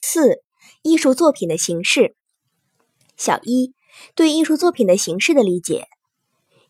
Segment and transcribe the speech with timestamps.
[0.00, 0.42] 四、
[0.82, 2.14] 艺术作品的形式。
[3.18, 3.74] 小一、
[4.14, 5.86] 对艺术作品的形式的理解。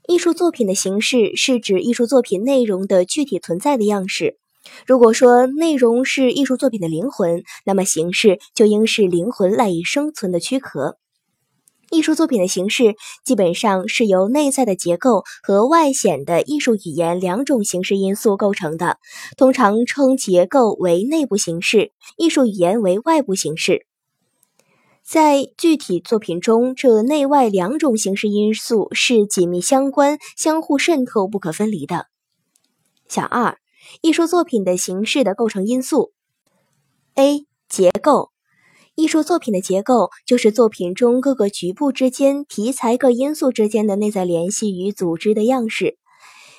[0.08, 4.38] 艺术作品的形式是指艺术作品内容的具体存在的样式。
[4.86, 10.98] 如果说内容是艺术作品的灵魂，那么形式就应是灵魂赖以生存的躯壳。
[11.92, 18.96] 艺术作品的形式基本上是由内在的结构和外显的艺术语言两种形式因素构成的，
[19.36, 23.86] 通常称结构为内部形式，艺术语言为外部形式。
[25.02, 32.06] 在具体作品中，这内外两种形式因素是紧密相关、相互渗透、不可分离的。
[33.06, 33.58] 小二，
[34.00, 36.12] 艺术作品的形式的构成因素。
[37.16, 37.44] A.
[37.68, 38.31] 结构。
[38.94, 45.96] 艺术作品的结构就是作品中各个局部之间、题材各因素之间的内在联系与组织的样式。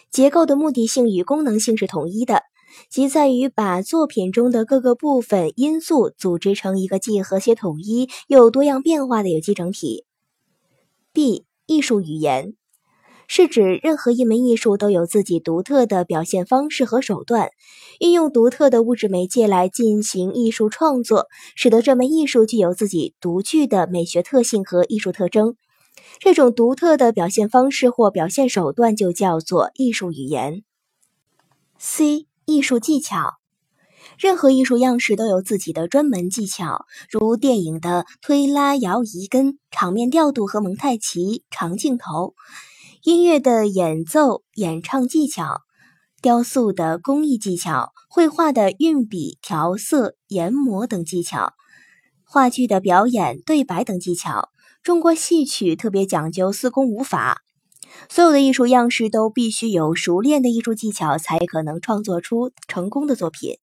[0.09, 2.42] 结构的目的性与功能性是统一的，
[2.90, 10.06] 即在于把作品中的各个部分因素组织成一个既和谐统一又多样变化的有机整体。
[11.14, 11.45] B.
[11.67, 12.56] 艺术语言。
[13.28, 17.50] 是指任何一门艺术都有自己独特的表现方式和手段，
[18.00, 25.56] 运用独特的物质媒介来进行艺术创作，使得这门艺术具有自己独具的美学特性和艺术特征。
[26.20, 30.64] 这种独特的表现方式或表现手段就叫做艺术语言。
[31.78, 32.28] C.
[32.46, 33.36] 艺术技巧。
[34.20, 42.34] 任何艺术样式都有自己的专门技巧，如电影的推拉摇移根、场面调度和蒙太奇、长镜头。
[43.04, 45.59] 音乐的演奏、演唱技巧，
[46.22, 51.52] 雕塑的工艺技巧，绘画的运笔、调色、研磨等技巧，
[52.23, 54.52] 话剧的表演、对白等技巧。
[54.82, 57.42] 中国戏曲特别讲究四功五法，
[58.10, 63.58] 所有的艺术样式都必须有熟练的艺术技巧，才可能创作出成功的作品。